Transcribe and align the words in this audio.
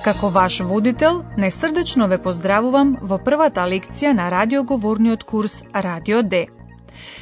како 0.00 0.30
ваш 0.32 0.60
водител, 0.64 1.18
најсрдечно 1.36 2.06
ве 2.08 2.16
поздравувам 2.22 2.94
во 3.02 3.18
првата 3.20 3.66
лекција 3.68 4.12
на 4.16 4.30
радиоговорниот 4.32 5.24
курс 5.24 5.62
Радио 5.74 6.22
Д. 6.22 6.46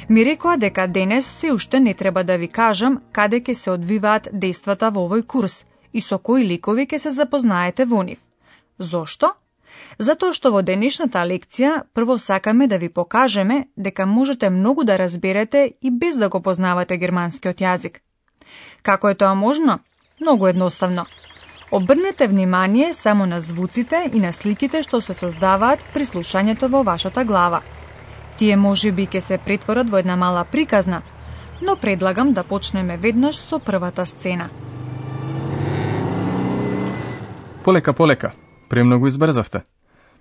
Ми 0.09 0.23
рекоа 0.25 0.55
дека 0.57 0.87
денес 0.87 1.27
се 1.27 1.51
уште 1.51 1.79
не 1.79 1.93
треба 1.93 2.23
да 2.23 2.37
ви 2.37 2.47
кажам 2.47 3.01
каде 3.11 3.41
ќе 3.41 3.53
се 3.53 3.71
одвиваат 3.71 4.29
действата 4.31 4.91
во 4.91 5.07
овој 5.07 5.25
курс 5.25 5.65
и 5.93 6.01
со 6.01 6.19
кои 6.19 6.47
ликови 6.47 6.87
ќе 6.87 6.97
се 6.97 7.11
запознаете 7.11 7.85
во 7.85 8.03
нив. 8.03 8.19
Зошто? 8.79 9.33
Затоа 9.97 10.33
што 10.33 10.51
во 10.51 10.61
денешната 10.61 11.25
лекција 11.27 11.83
прво 11.93 12.17
сакаме 12.17 12.67
да 12.67 12.77
ви 12.77 12.89
покажеме 12.89 13.67
дека 13.77 14.05
можете 14.05 14.49
многу 14.49 14.83
да 14.83 14.99
разберете 14.99 15.73
и 15.81 15.91
без 15.91 16.17
да 16.17 16.29
го 16.29 16.41
познавате 16.41 16.97
германскиот 16.97 17.59
јазик. 17.59 17.99
Како 18.81 19.09
е 19.09 19.15
тоа 19.15 19.35
можно? 19.35 19.79
Многу 20.19 20.47
едноставно. 20.47 21.05
Обрнете 21.71 22.27
внимание 22.27 22.93
само 22.93 23.25
на 23.25 23.39
звуците 23.39 24.09
и 24.13 24.19
на 24.19 24.33
сликите 24.33 24.81
што 24.83 25.01
се 25.05 25.13
создаваат 25.13 25.83
при 25.93 26.05
слушањето 26.05 26.65
во 26.65 26.81
вашата 26.83 27.25
глава. 27.25 27.61
Тие 28.37 28.55
може 28.57 28.91
би 28.91 29.05
ќе 29.05 29.19
се 29.19 29.37
претворат 29.37 29.89
во 29.89 30.01
една 30.01 30.15
мала 30.15 30.45
приказна, 30.45 31.01
но 31.61 31.75
предлагам 31.75 32.33
да 32.33 32.43
почнеме 32.43 32.97
веднаш 32.97 33.37
со 33.37 33.59
првата 33.59 34.05
сцена. 34.05 34.49
Полека, 37.63 37.93
полека. 37.93 38.31
Премногу 38.69 39.07
избрзавте. 39.07 39.61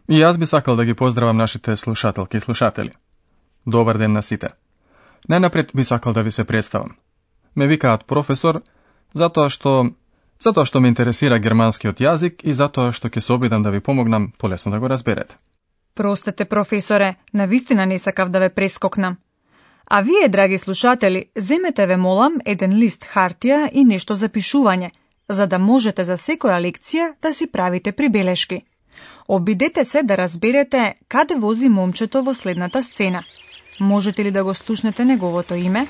И 0.09 0.21
јас 0.21 0.37
би 0.39 0.47
сакал 0.47 0.77
да 0.77 0.85
ги 0.85 0.95
поздравам 0.95 1.37
нашите 1.37 1.77
слушателки 1.77 2.37
и 2.37 2.41
слушатели. 2.41 2.93
Добар 3.67 3.97
ден 3.97 4.13
на 4.13 4.23
сите. 4.23 4.49
Најнапред 5.29 5.73
би 5.75 5.85
сакал 5.85 6.13
да 6.13 6.23
ви 6.23 6.31
се 6.31 6.45
представам. 6.45 6.97
Ме 7.57 7.67
викаат 7.67 8.05
професор 8.05 8.63
затоа 9.15 9.49
што 9.49 9.93
затоа 10.41 10.65
што 10.65 10.81
ме 10.81 10.89
интересира 10.89 11.39
германскиот 11.39 12.01
јазик 12.01 12.43
и 12.43 12.53
затоа 12.53 12.93
што 12.93 13.09
ќе 13.09 13.21
се 13.21 13.33
обидам 13.33 13.63
да 13.63 13.71
ви 13.71 13.81
помогнам 13.81 14.33
полесно 14.39 14.73
да 14.73 14.81
го 14.81 14.89
разберете. 14.89 15.37
Простете, 15.95 16.45
професоре, 16.45 17.17
на 17.35 17.47
вистина 17.47 17.87
не 17.87 17.99
сакав 17.99 18.29
да 18.29 18.39
ве 18.39 18.49
прескокнам. 18.49 19.17
А 19.91 20.01
вие, 20.01 20.29
драги 20.29 20.59
слушатели, 20.59 21.27
земете 21.37 21.87
ве 21.87 21.97
молам 21.97 22.35
еден 22.45 22.73
лист 22.73 23.07
хартија 23.15 23.71
и 23.73 23.85
нешто 23.85 24.15
за 24.15 24.29
пишување, 24.29 24.91
за 25.29 25.47
да 25.47 25.59
можете 25.59 26.05
за 26.05 26.17
секоја 26.17 26.61
лекција 26.61 27.15
да 27.23 27.35
си 27.35 27.47
правите 27.47 27.93
прибелешки. 27.93 28.63
Обидете 29.29 29.85
се 29.85 30.03
да 30.03 30.17
разберете 30.17 30.95
каде 31.09 31.35
вози 31.35 31.69
момчето 31.69 32.23
во 32.23 32.35
следната 32.35 32.83
сцена. 32.83 33.25
Можете 33.81 34.25
ли 34.25 34.31
да 34.31 34.45
го 34.45 34.55
слушнете 34.55 35.05
неговото 35.05 35.55
име? 35.55 35.89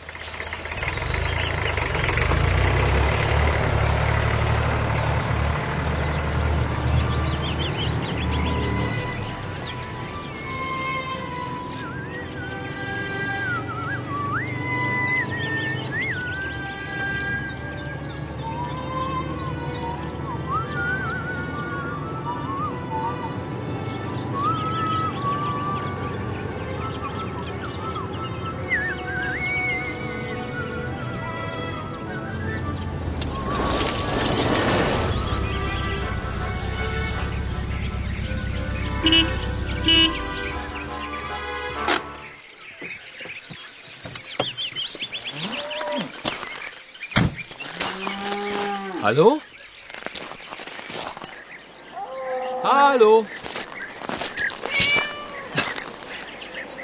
Hallo? 49.08 49.40
Hallo? 52.62 53.24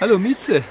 Hallo 0.01 0.19
Mieze. 0.19 0.65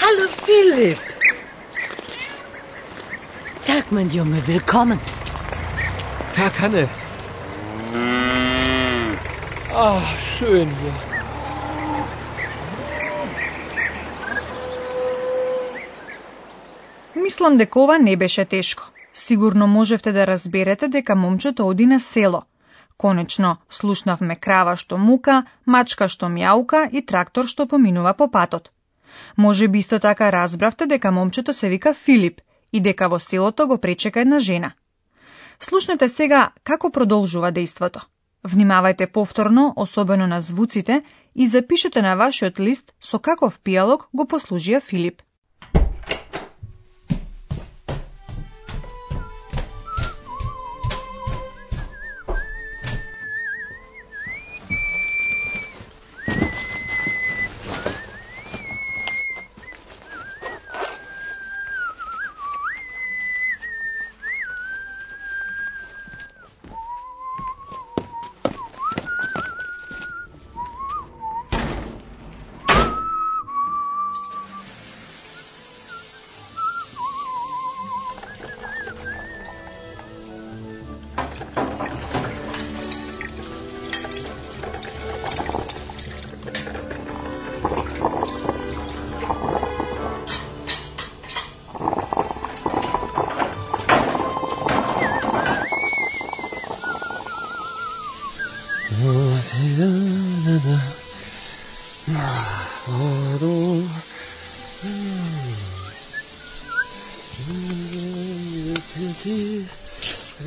Hallo 0.00 0.24
Philipp. 0.46 0.98
Tag, 3.66 3.92
mein 3.92 4.08
Junge, 4.08 4.40
willkommen. 4.46 4.98
Tag, 6.34 6.58
Hanne. 6.62 6.88
Ah, 9.74 10.00
schön 10.16 10.70
hier. 10.80 11.09
Мислам 17.14 17.56
дека 17.56 17.80
ова 17.80 17.98
не 17.98 18.16
беше 18.16 18.44
тешко. 18.44 18.82
Сигурно 19.14 19.66
можевте 19.66 20.12
да 20.12 20.26
разберете 20.26 20.88
дека 20.88 21.16
момчето 21.16 21.68
оди 21.68 21.86
на 21.86 22.00
село. 22.00 22.42
Конечно, 22.98 23.56
слушнавме 23.70 24.36
крава 24.36 24.76
што 24.76 24.98
мука, 24.98 25.44
мачка 25.66 26.08
што 26.08 26.28
мјаука 26.28 26.88
и 26.92 27.02
трактор 27.02 27.48
што 27.48 27.66
поминува 27.66 28.12
по 28.14 28.30
патот. 28.30 28.70
Може 29.36 29.68
би 29.68 29.78
исто 29.78 29.98
така 29.98 30.32
разбравте 30.32 30.86
дека 30.86 31.10
момчето 31.12 31.52
се 31.52 31.68
вика 31.68 31.94
Филип 31.94 32.40
и 32.72 32.80
дека 32.80 33.08
во 33.08 33.18
селото 33.18 33.66
го 33.66 33.78
пречека 33.78 34.20
една 34.20 34.38
жена. 34.38 34.72
Слушнете 35.60 36.08
сега 36.08 36.50
како 36.62 36.90
продолжува 36.90 37.52
дејството. 37.52 38.00
Внимавајте 38.44 39.06
повторно, 39.06 39.72
особено 39.76 40.26
на 40.26 40.40
звуците, 40.40 41.02
и 41.34 41.46
запишете 41.46 42.02
на 42.02 42.16
вашиот 42.16 42.60
лист 42.60 42.94
со 43.00 43.18
каков 43.18 43.60
пијалог 43.64 44.08
го 44.12 44.24
послужија 44.24 44.80
Филип. 44.80 45.22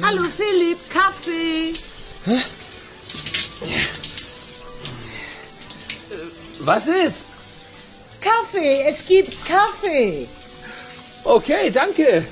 Hallo 0.02 0.24
Philipp, 0.36 0.78
Kaffee. 0.90 1.74
Was 6.60 6.88
ist? 6.88 7.26
Kaffee, 8.22 8.84
es 8.88 9.06
gibt 9.06 9.34
Kaffee. 9.46 10.28
Okay, 11.24 11.70
danke. 11.70 12.26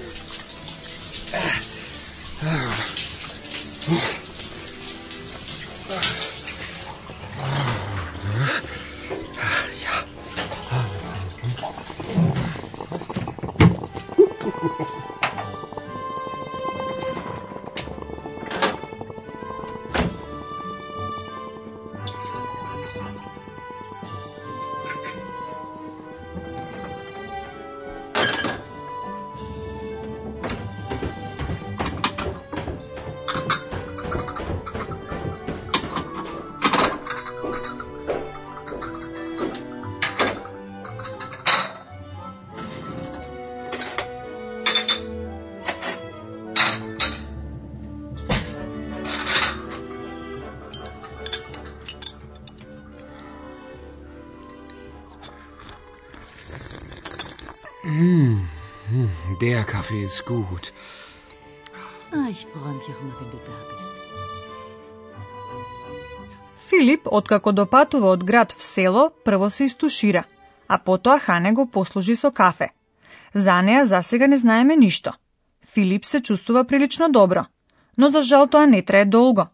Der 59.62 59.68
Kaffee 59.68 60.06
ist 60.06 60.26
gut. 60.26 60.74
Ah, 62.12 62.28
ich 62.32 62.48
freue 62.52 62.74
mich 62.78 62.88
auch 62.92 63.02
immer, 63.04 63.16
wenn 63.20 63.32
du 63.34 63.40
da 63.50 63.58
bist. 63.72 63.92
Филип, 66.68 67.08
откако 67.12 67.52
допатува 67.52 68.08
од 68.10 68.24
град 68.24 68.52
в 68.52 68.64
село, 68.64 69.10
прво 69.26 69.50
се 69.50 69.64
истушира, 69.64 70.24
а 70.68 70.78
потоа 70.78 71.20
Хане 71.20 71.52
го 71.52 71.66
послужи 71.66 72.16
со 72.16 72.32
кафе. 72.32 72.70
За 73.34 73.62
неа 73.62 73.86
за 73.86 74.02
сега 74.04 74.28
не 74.28 74.38
знаеме 74.38 74.76
ништо. 74.76 75.12
Филип 75.74 76.06
се 76.06 76.22
чувствува 76.22 76.64
прилично 76.64 77.10
добро, 77.10 77.46
но 77.98 78.10
за 78.10 78.22
жал 78.22 78.48
тоа 78.48 78.66
не 78.68 78.82
трае 78.82 79.06
долго. 79.06 79.46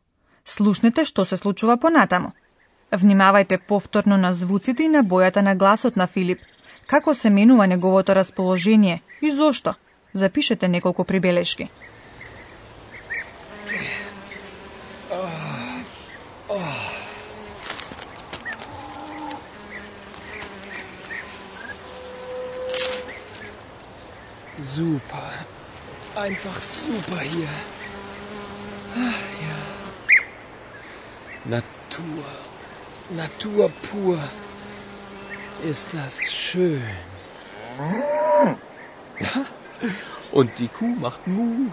Слушнете 0.45 1.05
што 1.05 1.25
се 1.25 1.37
случува 1.37 1.77
понатаму. 1.77 2.31
Внимавајте 2.91 3.57
повторно 3.67 4.17
на 4.17 4.33
звуците 4.33 4.83
и 4.83 4.87
на 4.87 5.03
бојата 5.03 5.41
на 5.41 5.55
гласот 5.55 5.95
на 5.95 6.07
Филип. 6.07 6.39
Како 6.87 7.13
се 7.13 7.29
менува 7.29 7.67
неговото 7.67 8.15
расположение 8.15 9.01
и 9.21 9.31
зошто? 9.31 9.75
Zapišete 10.13 10.67
nekoliko 10.67 11.03
pribeležki. 11.03 11.67
Super. 24.59 25.31
Einfach 26.15 26.61
super 26.61 27.19
hier. 27.19 27.49
Ach, 28.95 29.21
ja. 29.47 29.59
Natur. 31.45 32.25
Natur 33.09 33.69
pur. 33.81 34.19
Ist 35.63 35.93
das 35.93 36.31
schön. 36.31 36.81
Hm. 37.77 38.55
Ha? 39.21 39.45
Und 40.37 40.51
die 40.59 40.67
Kuh 40.67 40.95
macht 41.01 41.25
Mu. 41.25 41.71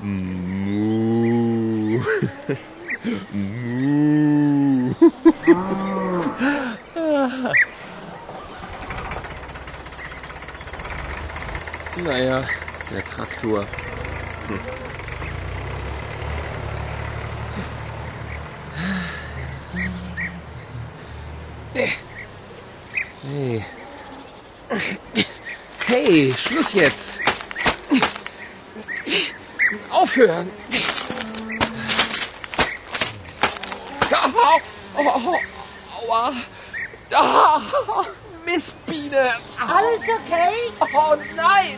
Mu. 0.00 2.00
Mu. 3.30 4.94
Naja, 12.02 12.48
der 12.90 13.04
Traktor. 13.04 13.66
Hm. 14.46 14.60
Hey. 21.74 21.92
Hey, 25.92 26.32
Schluss 26.32 26.72
jetzt. 26.72 27.18
Aufhören. 29.90 30.50
Au, 34.94 35.02
au, 35.02 35.38
aua. 36.08 36.32
Ah, 37.12 37.60
Mistbiene. 38.46 39.34
Alles 39.60 40.00
okay? 40.00 40.72
Oh 40.80 41.14
nein! 41.36 41.76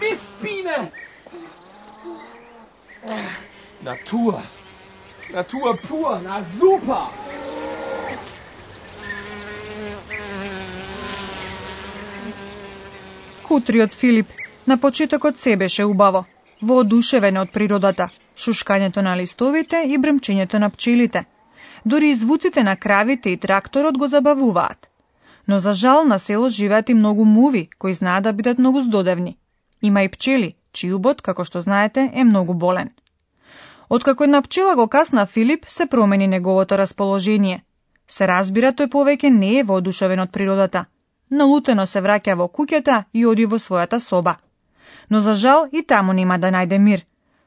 Mistbiene! 0.00 0.90
Natur. 3.82 4.42
Natur 5.30 5.76
pur. 5.76 6.20
Na 6.20 6.42
super! 6.58 7.10
Кутриот 13.54 13.94
Филип 13.94 14.26
на 14.66 14.78
почетокот 14.78 15.38
се 15.38 15.56
беше 15.56 15.84
убаво, 15.84 16.24
воодушевен 16.62 17.36
од 17.38 17.52
природата, 17.54 18.08
шушкањето 18.34 19.02
на 19.06 19.12
листовите 19.14 19.82
и 19.86 19.98
бремчењето 19.98 20.58
на 20.58 20.70
пчелите. 20.70 21.20
Дори 21.86 22.08
и 22.08 22.14
звуците 22.14 22.62
на 22.62 22.74
кравите 22.76 23.30
и 23.30 23.36
тракторот 23.36 23.98
го 23.98 24.06
забавуваат. 24.06 24.90
Но 25.48 25.58
за 25.58 25.74
жал 25.74 26.04
на 26.04 26.18
село 26.18 26.48
живеат 26.48 26.88
и 26.88 26.94
многу 26.94 27.24
муви 27.24 27.68
кои 27.78 27.94
знаат 27.94 28.24
да 28.24 28.32
бидат 28.32 28.58
многу 28.58 28.80
здодевни. 28.80 29.36
Има 29.82 30.02
и 30.02 30.08
пчели, 30.08 30.56
чијубот, 30.74 31.22
како 31.22 31.44
што 31.44 31.60
знаете, 31.60 32.10
е 32.14 32.24
многу 32.24 32.54
болен. 32.54 32.90
Откако 33.90 34.24
една 34.24 34.42
пчела 34.42 34.74
го 34.74 34.88
касна 34.88 35.26
Филип, 35.26 35.64
се 35.66 35.86
промени 35.86 36.26
неговото 36.26 36.78
расположение. 36.78 37.62
Се 38.08 38.26
разбира, 38.26 38.72
тој 38.72 38.90
повеќе 38.90 39.30
не 39.30 39.58
е 39.58 39.62
воодушевен 39.62 40.20
од 40.20 40.32
природата. 40.32 40.84
Налутено 41.30 41.86
се 41.86 42.00
враќа 42.00 42.36
во 42.36 42.48
куќата 42.48 43.04
и 43.12 43.26
оди 43.26 43.46
во 43.46 43.58
својата 43.58 43.98
соба. 43.98 44.36
Но 45.08 45.20
за 45.20 45.34
жал 45.34 45.68
и 45.72 45.82
таму 45.82 46.12
нема 46.12 46.38
да 46.38 46.50
најде 46.50 46.78
мир. 46.78 47.06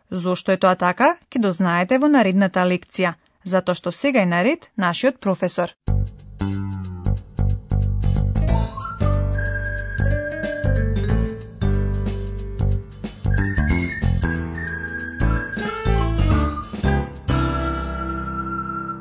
Зошто 0.09 0.51
е 0.51 0.57
тоа 0.57 0.75
така, 0.75 1.17
ќе 1.29 1.39
дознаете 1.39 1.97
во 1.97 2.07
наредната 2.07 2.63
лекција, 2.65 3.13
затоа 3.43 3.75
што 3.75 3.91
сега 3.91 4.21
е 4.21 4.25
наред 4.25 4.71
нашиот 4.75 5.19
професор. 5.19 5.75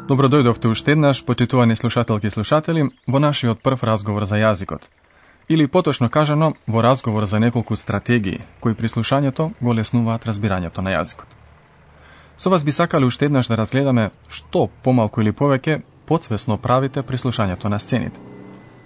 Добро 0.07 0.29
дојдовте 0.31 0.69
уште 0.71 0.93
еднаш, 0.95 1.25
почитувани 1.27 1.77
слушателки 1.77 2.27
и 2.27 2.31
слушатели, 2.31 2.85
во 3.09 3.19
нашиот 3.19 3.59
прв 3.59 3.83
разговор 3.83 4.25
за 4.25 4.37
јазикот. 4.39 4.87
Или 5.49 5.67
поточно 5.67 6.09
кажано, 6.09 6.55
во 6.69 6.83
разговор 6.83 7.25
за 7.27 7.41
неколку 7.41 7.77
стратегии, 7.77 8.45
кои 8.61 8.75
при 8.75 8.87
слушањето 8.87 9.51
го 9.61 9.75
леснуваат 9.75 10.27
разбирањето 10.27 10.79
на 10.79 10.95
јазикот. 10.95 11.27
Со 12.39 12.51
вас 12.51 12.65
би 12.65 12.73
сакали 12.73 13.05
уште 13.05 13.25
еднаш 13.25 13.49
да 13.49 13.57
разгледаме 13.57 14.11
што 14.29 14.69
помалку 14.83 15.21
или 15.21 15.33
повеќе 15.33 15.83
подсвесно 16.07 16.57
правите 16.57 17.03
при 17.03 17.19
слушањето 17.19 17.69
на 17.69 17.79
сцените. 17.79 18.21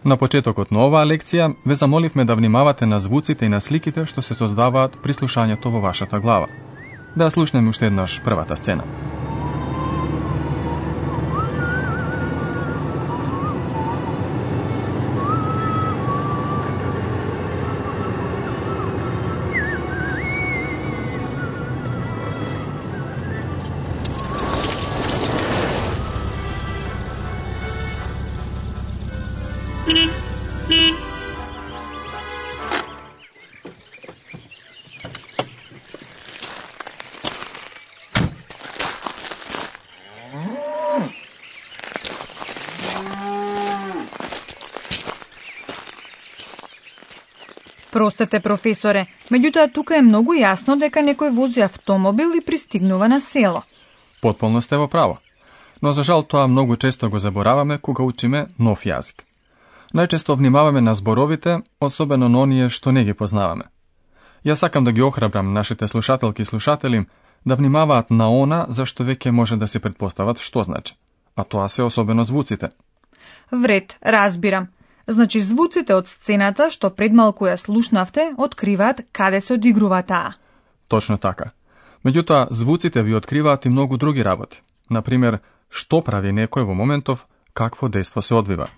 На 0.04 0.16
почетокот 0.16 0.70
на 0.70 0.86
оваа 0.88 1.04
лекција 1.04 1.54
ве 1.66 1.74
замоливме 1.74 2.24
да 2.24 2.34
внимавате 2.34 2.86
на 2.86 3.00
звуците 3.00 3.44
и 3.44 3.48
на 3.48 3.60
сликите 3.60 4.06
што 4.06 4.22
се 4.22 4.34
создаваат 4.34 4.96
при 5.02 5.12
слушањето 5.12 5.68
во 5.68 5.80
вашата 5.80 6.20
глава. 6.20 6.48
Да 7.16 7.30
слушнеме 7.30 7.68
уште 7.68 7.86
еднаш 7.86 8.22
првата 8.24 8.56
сцена. 8.56 8.84
Простете, 48.00 48.38
професоре, 48.40 49.00
меѓутоа 49.28 49.68
тука 49.76 49.98
е 49.98 50.02
многу 50.04 50.32
јасно 50.32 50.78
дека 50.80 51.02
некој 51.04 51.34
вози 51.36 51.60
автомобил 51.66 52.30
и 52.38 52.40
пристигнува 52.40 53.08
на 53.12 53.18
село. 53.20 53.60
Потполно 54.22 54.62
сте 54.64 54.78
во 54.80 54.86
право. 54.88 55.18
Но 55.82 55.92
за 55.92 56.04
жал 56.04 56.22
тоа 56.22 56.46
многу 56.46 56.76
често 56.76 57.10
го 57.10 57.18
забораваме 57.18 57.76
кога 57.78 58.04
учиме 58.04 58.46
нов 58.58 58.86
јазик. 58.88 59.20
Најчесто 59.92 60.36
внимаваме 60.36 60.80
на 60.80 60.94
зборовите, 60.94 61.58
особено 61.80 62.28
на 62.28 62.40
оние 62.40 62.70
што 62.70 62.90
не 62.90 63.04
ги 63.04 63.12
познаваме. 63.12 63.68
Јас 64.46 64.64
сакам 64.64 64.84
да 64.84 64.92
ги 64.92 65.02
охрабрам 65.02 65.52
нашите 65.52 65.88
слушателки 65.88 66.40
и 66.42 66.48
слушатели 66.48 67.04
да 67.44 67.56
внимаваат 67.56 68.10
на 68.10 68.32
она 68.32 68.64
за 68.68 68.86
што 68.86 69.04
веќе 69.04 69.30
може 69.30 69.60
да 69.60 69.68
се 69.68 69.78
предпостават 69.78 70.40
што 70.40 70.62
значи, 70.62 70.96
а 71.36 71.44
тоа 71.44 71.68
се 71.68 71.82
особено 71.82 72.24
звуците. 72.24 72.70
Вред, 73.52 73.98
разбирам. 74.00 74.68
Значи 75.10 75.40
звуците 75.40 75.94
од 75.98 76.06
сцената 76.06 76.68
што 76.70 76.92
пред 76.94 77.12
малку 77.12 77.48
ја 77.50 77.56
слушнавте 77.58 78.28
откриваат 78.38 79.00
каде 79.12 79.40
се 79.40 79.56
одигрува 79.58 80.02
таа. 80.06 80.36
Точно 80.88 81.18
така. 81.18 81.50
Меѓутоа, 82.06 82.46
звуците 82.50 83.02
ви 83.02 83.14
откриваат 83.14 83.66
и 83.66 83.68
многу 83.74 83.96
други 83.96 84.24
работи. 84.24 84.62
Например, 84.90 85.40
што 85.68 86.00
прави 86.02 86.30
некој 86.30 86.62
во 86.62 86.78
моментов, 86.78 87.26
какво 87.52 87.90
дејство 87.90 88.22
се 88.22 88.38
одвива. 88.38 88.70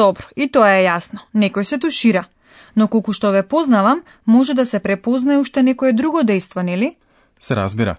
Добро, 0.00 0.24
и 0.36 0.46
тоа 0.48 0.78
е 0.78 0.84
јасно. 0.86 1.26
Некој 1.36 1.66
се 1.68 1.76
тушира. 1.78 2.24
Но 2.74 2.86
колку 2.88 3.12
што 3.12 3.32
ве 3.34 3.42
познавам, 3.44 4.00
може 4.24 4.54
да 4.56 4.64
се 4.64 4.78
препознае 4.80 5.40
уште 5.40 5.60
некое 5.66 5.92
друго 5.92 6.22
дејство, 6.24 6.62
нели? 6.64 6.94
Се 7.40 7.56
разбира. 7.56 7.96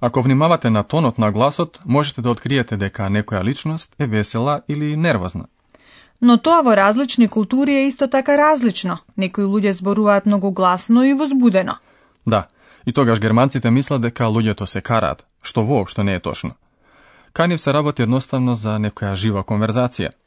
Ако 0.00 0.22
внимавате 0.22 0.70
на 0.70 0.82
тонот 0.82 1.18
на 1.18 1.30
гласот, 1.32 1.78
можете 1.86 2.22
да 2.22 2.30
откриете 2.30 2.76
дека 2.76 3.06
некоја 3.06 3.44
личност 3.44 3.94
е 3.98 4.06
весела 4.06 4.62
или 4.68 4.96
нервозна. 4.96 5.46
Но 6.20 6.38
тоа 6.38 6.62
во 6.62 6.74
различни 6.76 7.28
култури 7.28 7.74
е 7.74 7.86
исто 7.86 8.08
така 8.08 8.38
различно. 8.38 8.98
Некои 9.16 9.44
луѓе 9.44 9.70
зборуваат 9.70 10.26
многу 10.26 10.50
гласно 10.50 11.04
и 11.04 11.14
возбудено. 11.14 11.78
Да, 12.26 12.46
и 12.86 12.92
тогаш 12.92 13.20
германците 13.20 13.70
мислат 13.70 14.02
дека 14.02 14.24
луѓето 14.24 14.66
се 14.66 14.80
караат, 14.80 15.24
што 15.42 15.62
воопшто 15.62 16.02
не 16.02 16.14
е 16.14 16.20
точно. 16.20 16.50
Канив 17.32 17.60
се 17.60 17.72
работи 17.72 18.02
едноставно 18.02 18.54
за 18.54 18.78
некоја 18.78 19.14
жива 19.14 19.44
конверзација– 19.44 20.10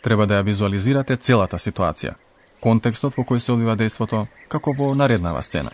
Треба 0.00 0.26
да 0.26 0.40
ја 0.40 0.44
визуализирате 0.44 1.16
целата 1.16 1.58
ситуација, 1.60 2.14
контекстот 2.64 3.18
во 3.18 3.24
кој 3.28 3.38
се 3.38 3.52
одвива 3.52 3.76
действото, 3.76 4.26
како 4.48 4.72
во 4.72 4.94
нареднава 4.94 5.42
сцена. 5.42 5.70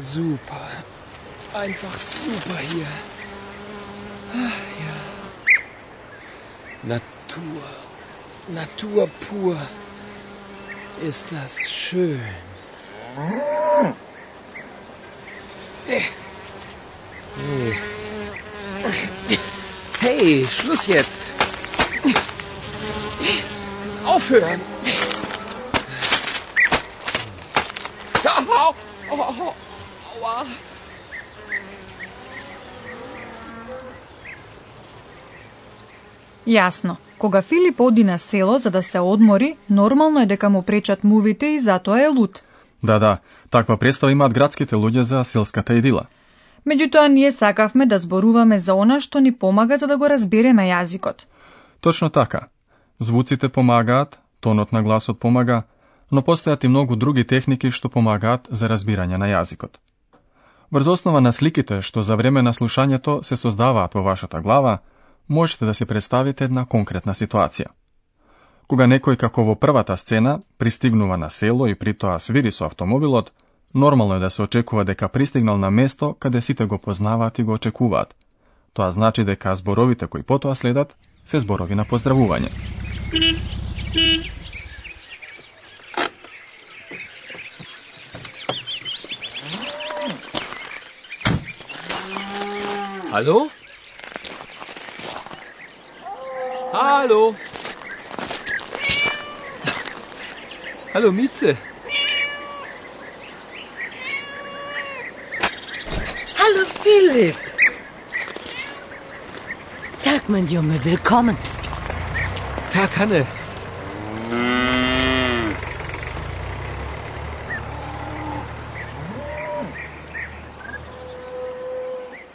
Super. 0.00 0.68
Einfach 1.54 1.98
super 1.98 2.56
hier. 2.56 3.17
Natur 8.48 9.08
pur. 9.20 9.56
Ist 11.02 11.32
das 11.32 11.70
schön. 11.70 12.20
Äh. 15.86 16.02
Hey, 20.00 20.46
Schluss 20.46 20.86
jetzt. 20.86 21.30
Aufhören. 24.04 24.60
Aua. 30.20 30.46
Jasno. 36.44 36.98
Кога 37.18 37.42
Филип 37.42 37.80
оди 37.80 38.04
на 38.04 38.18
село 38.18 38.58
за 38.58 38.70
да 38.70 38.82
се 38.82 38.98
одмори, 38.98 39.56
нормално 39.70 40.20
е 40.20 40.26
дека 40.26 40.50
му 40.50 40.62
пречат 40.62 41.04
мувите 41.04 41.46
и 41.46 41.58
затоа 41.58 42.00
е 42.00 42.08
луд. 42.08 42.42
Да, 42.82 42.98
да, 42.98 43.16
таква 43.50 43.76
представа 43.76 44.12
имаат 44.12 44.34
градските 44.34 44.76
луѓе 44.76 45.00
за 45.00 45.24
селската 45.24 45.74
идила. 45.74 46.06
Меѓутоа, 46.66 47.08
ние 47.08 47.32
сакавме 47.32 47.86
да 47.86 47.98
зборуваме 47.98 48.58
за 48.58 48.74
она 48.74 49.00
што 49.00 49.20
ни 49.20 49.32
помага 49.32 49.78
за 49.78 49.86
да 49.86 49.96
го 49.96 50.08
разбереме 50.08 50.70
јазикот. 50.70 51.26
Точно 51.80 52.10
така. 52.10 52.48
Звуците 52.98 53.48
помагаат, 53.48 54.18
тонот 54.40 54.72
на 54.72 54.82
гласот 54.82 55.18
помага, 55.18 55.62
но 56.12 56.22
постојат 56.22 56.64
и 56.64 56.68
многу 56.68 56.96
други 56.96 57.24
техники 57.24 57.70
што 57.70 57.88
помагаат 57.88 58.48
за 58.50 58.68
разбирање 58.68 59.18
на 59.18 59.26
јазикот. 59.26 59.78
Врз 60.70 60.86
основа 60.86 61.20
на 61.20 61.32
сликите 61.32 61.80
што 61.82 62.02
за 62.02 62.16
време 62.16 62.42
на 62.42 62.52
слушањето 62.52 63.22
се 63.22 63.36
создаваат 63.36 63.94
во 63.94 64.02
вашата 64.02 64.40
глава, 64.40 64.78
можете 65.28 65.64
да 65.64 65.74
се 65.74 65.86
представите 65.86 66.44
една 66.44 66.64
конкретна 66.64 67.14
ситуација. 67.14 67.68
Кога 68.68 68.86
некој 68.86 69.16
како 69.16 69.44
во 69.44 69.54
првата 69.56 69.96
сцена 69.96 70.40
пристигнува 70.58 71.16
на 71.16 71.30
село 71.30 71.66
и 71.66 71.74
при 71.74 71.94
тоа 71.94 72.18
свири 72.20 72.52
со 72.52 72.66
автомобилот, 72.66 73.32
нормално 73.74 74.14
е 74.14 74.18
да 74.18 74.30
се 74.30 74.42
очекува 74.42 74.84
дека 74.84 75.08
пристигнал 75.08 75.58
на 75.58 75.70
место 75.70 76.16
каде 76.20 76.40
сите 76.40 76.64
го 76.64 76.78
познаваат 76.78 77.38
и 77.38 77.42
го 77.42 77.52
очекуваат. 77.52 78.14
Тоа 78.74 78.90
значи 78.90 79.24
дека 79.24 79.54
зборовите 79.54 80.06
кои 80.06 80.22
потоа 80.22 80.54
следат 80.54 80.96
се 81.24 81.40
зборови 81.40 81.74
на 81.74 81.84
поздравување. 81.84 82.48
Ало? 93.12 93.48
Hallo. 96.73 97.35
Hallo 100.93 101.11
Mieze. 101.11 101.55
Hallo 106.39 106.61
Philipp. 106.81 107.37
Tag, 110.01 110.21
mein 110.27 110.45
Junge, 110.47 110.77
willkommen. 110.83 111.37
Tag, 112.73 112.89
Hanne. 112.99 113.25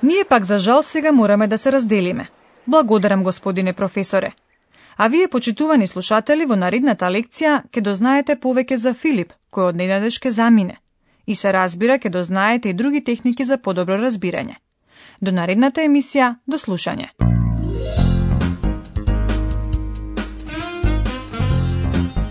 Ние 0.03 0.25
пак 0.29 0.45
за 0.45 0.59
жал 0.59 0.83
сега 0.83 1.13
мораме 1.13 1.47
да 1.47 1.59
се 1.59 1.73
разделиме. 1.73 2.29
Благодарам, 2.68 3.24
господине 3.24 3.74
професоре. 3.74 4.34
А 4.98 5.08
вие, 5.08 5.28
почитувани 5.28 5.88
слушатели, 5.88 6.46
во 6.46 6.56
наредната 6.56 7.10
лекција 7.10 7.64
ќе 7.74 7.82
дознаете 7.82 8.36
повеќе 8.36 8.76
за 8.76 8.94
Филип, 8.94 9.34
кој 9.52 9.74
од 9.74 9.76
ненадеж 9.76 10.20
ке 10.20 10.32
замине. 10.32 10.78
И 11.28 11.36
се 11.36 11.54
разбира 11.54 11.98
ќе 11.98 12.10
дознаете 12.10 12.70
и 12.70 12.74
други 12.74 13.04
техники 13.04 13.44
за 13.44 13.58
подобро 13.58 13.98
разбирање. 13.98 14.56
До 15.22 15.32
наредната 15.32 15.82
емисија, 15.82 16.36
до 16.48 16.58
слушање. 16.58 17.10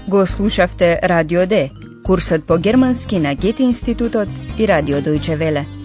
Го 0.08 0.26
слушавте 0.26 0.98
Радио 1.02 1.46
Д, 1.46 1.70
курсот 2.04 2.46
по 2.46 2.58
германски 2.58 3.18
на 3.18 3.34
Гете 3.34 3.62
институтот 3.62 4.28
и 4.58 4.68
Радио 4.68 5.00
Дојче 5.00 5.36
Веле. 5.36 5.81